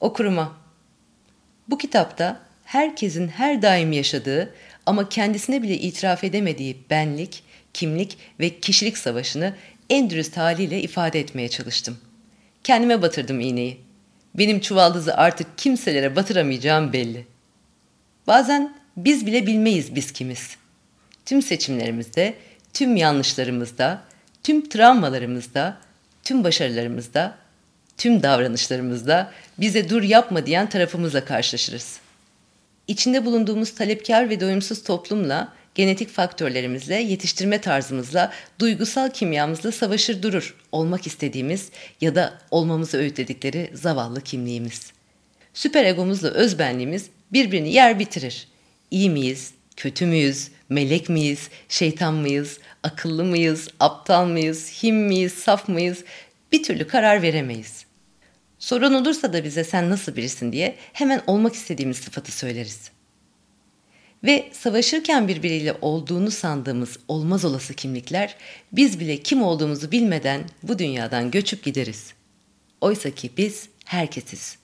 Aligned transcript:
Okuruma 0.00 0.56
Bu 1.68 1.78
kitapta 1.78 2.40
herkesin 2.64 3.28
her 3.28 3.62
daim 3.62 3.92
yaşadığı 3.92 4.54
ama 4.86 5.08
kendisine 5.08 5.62
bile 5.62 5.78
itiraf 5.78 6.24
edemediği 6.24 6.78
benlik, 6.90 7.42
kimlik 7.74 8.18
ve 8.40 8.60
kişilik 8.60 8.98
savaşını 8.98 9.54
en 9.90 10.10
dürüst 10.10 10.36
haliyle 10.36 10.82
ifade 10.82 11.20
etmeye 11.20 11.48
çalıştım. 11.48 11.98
Kendime 12.64 13.02
batırdım 13.02 13.40
iğneyi. 13.40 13.80
Benim 14.34 14.60
çuvaldızı 14.60 15.16
artık 15.16 15.58
kimselere 15.58 16.16
batıramayacağım 16.16 16.92
belli. 16.92 17.26
Bazen 18.26 18.74
biz 18.96 19.26
bile 19.26 19.46
bilmeyiz 19.46 19.94
biz 19.94 20.12
kimiz. 20.12 20.56
Tüm 21.26 21.42
seçimlerimizde, 21.42 22.34
tüm 22.72 22.96
yanlışlarımızda, 22.96 24.02
tüm 24.42 24.68
travmalarımızda, 24.68 25.76
tüm 26.24 26.44
başarılarımızda, 26.44 27.36
tüm 27.96 28.22
davranışlarımızda 28.22 29.32
bize 29.58 29.90
dur 29.90 30.02
yapma 30.02 30.46
diyen 30.46 30.68
tarafımızla 30.68 31.24
karşılaşırız. 31.24 31.98
İçinde 32.88 33.24
bulunduğumuz 33.24 33.74
talepkar 33.74 34.30
ve 34.30 34.40
doyumsuz 34.40 34.82
toplumla, 34.82 35.52
genetik 35.74 36.08
faktörlerimizle, 36.10 36.94
yetiştirme 36.94 37.60
tarzımızla, 37.60 38.32
duygusal 38.58 39.10
kimyamızla 39.10 39.72
savaşır 39.72 40.22
durur 40.22 40.56
olmak 40.72 41.06
istediğimiz 41.06 41.70
ya 42.00 42.14
da 42.14 42.38
olmamızı 42.50 42.98
öğütledikleri 42.98 43.70
zavallı 43.74 44.20
kimliğimiz. 44.20 44.92
Süper 45.54 45.84
egomuzla 45.84 46.28
özbenliğimiz 46.28 47.06
birbirini 47.32 47.72
yer 47.72 47.98
bitirir. 47.98 48.48
İyi 48.90 49.10
miyiz, 49.10 49.50
kötü 49.76 50.06
müyüz, 50.06 50.48
melek 50.68 51.08
miyiz, 51.08 51.48
şeytan 51.68 52.14
mıyız, 52.14 52.58
akıllı 52.82 53.24
mıyız, 53.24 53.68
aptal 53.80 54.26
mıyız, 54.26 54.82
him 54.82 54.96
miyiz, 54.96 55.32
saf 55.32 55.68
mıyız 55.68 56.04
bir 56.52 56.62
türlü 56.62 56.86
karar 56.86 57.22
veremeyiz. 57.22 57.84
Sorun 58.58 58.94
olursa 58.94 59.32
da 59.32 59.44
bize 59.44 59.64
sen 59.64 59.90
nasıl 59.90 60.16
birisin 60.16 60.52
diye 60.52 60.76
hemen 60.92 61.22
olmak 61.26 61.54
istediğimiz 61.54 61.96
sıfatı 61.96 62.32
söyleriz. 62.32 62.90
Ve 64.24 64.50
savaşırken 64.52 65.28
birbiriyle 65.28 65.74
olduğunu 65.80 66.30
sandığımız 66.30 66.98
olmaz 67.08 67.44
olası 67.44 67.74
kimlikler 67.74 68.36
biz 68.72 69.00
bile 69.00 69.16
kim 69.16 69.42
olduğumuzu 69.42 69.92
bilmeden 69.92 70.40
bu 70.62 70.78
dünyadan 70.78 71.30
göçüp 71.30 71.64
gideriz. 71.64 72.12
Oysa 72.80 73.10
ki 73.10 73.30
biz 73.36 73.68
herkesiz. 73.84 74.58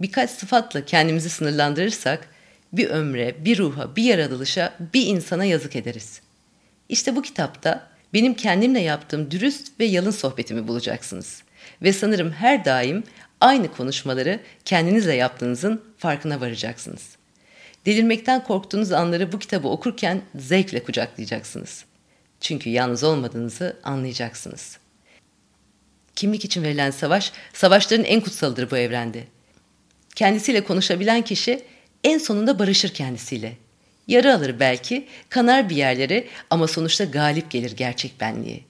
Birkaç 0.00 0.30
sıfatla 0.30 0.84
kendimizi 0.84 1.30
sınırlandırırsak 1.30 2.28
bir 2.72 2.88
ömre, 2.88 3.44
bir 3.44 3.58
ruha, 3.58 3.96
bir 3.96 4.04
yaratılışa, 4.04 4.74
bir 4.94 5.06
insana 5.06 5.44
yazık 5.44 5.76
ederiz. 5.76 6.20
İşte 6.88 7.16
bu 7.16 7.22
kitapta 7.22 7.91
benim 8.14 8.34
kendimle 8.34 8.80
yaptığım 8.80 9.30
dürüst 9.30 9.80
ve 9.80 9.84
yalın 9.84 10.10
sohbetimi 10.10 10.68
bulacaksınız. 10.68 11.42
Ve 11.82 11.92
sanırım 11.92 12.32
her 12.32 12.64
daim 12.64 13.04
aynı 13.40 13.72
konuşmaları 13.72 14.40
kendinizle 14.64 15.14
yaptığınızın 15.14 15.84
farkına 15.98 16.40
varacaksınız. 16.40 17.16
Delirmekten 17.86 18.44
korktuğunuz 18.44 18.92
anları 18.92 19.32
bu 19.32 19.38
kitabı 19.38 19.68
okurken 19.68 20.22
zevkle 20.34 20.82
kucaklayacaksınız. 20.82 21.84
Çünkü 22.40 22.70
yalnız 22.70 23.04
olmadığınızı 23.04 23.76
anlayacaksınız. 23.84 24.78
Kimlik 26.16 26.44
için 26.44 26.62
verilen 26.62 26.90
savaş, 26.90 27.32
savaşların 27.52 28.04
en 28.04 28.20
kutsalıdır 28.20 28.70
bu 28.70 28.76
evrende. 28.76 29.24
Kendisiyle 30.14 30.64
konuşabilen 30.64 31.22
kişi 31.22 31.62
en 32.04 32.18
sonunda 32.18 32.58
barışır 32.58 32.94
kendisiyle. 32.94 33.56
Yarı 34.08 34.34
alır 34.34 34.60
belki, 34.60 35.08
kanar 35.28 35.68
bir 35.68 35.76
yerlere 35.76 36.26
ama 36.50 36.66
sonuçta 36.66 37.04
galip 37.04 37.50
gelir 37.50 37.76
gerçek 37.76 38.20
benliği. 38.20 38.64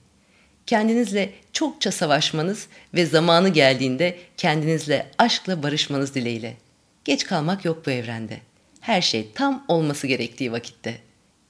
Kendinizle 0.67 1.33
çokça 1.53 1.93
savaşmanız 1.93 2.67
ve 2.95 3.07
zamanı 3.07 3.49
geldiğinde 3.49 4.19
kendinizle 4.37 5.11
aşkla 5.19 5.63
barışmanız 5.63 6.15
dileğiyle. 6.15 6.57
Geç 7.05 7.25
kalmak 7.25 7.65
yok 7.65 7.87
bu 7.87 7.91
evrende. 7.91 8.39
Her 8.81 9.03
şey 9.03 9.29
tam 9.35 9.65
olması 9.69 10.07
gerektiği 10.07 10.53
vakitte. 10.53 10.99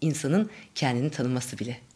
İnsanın 0.00 0.50
kendini 0.74 1.10
tanıması 1.10 1.58
bile.'' 1.58 1.91